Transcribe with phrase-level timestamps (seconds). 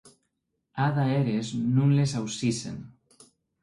[0.85, 2.85] Ada eres non les aucissen.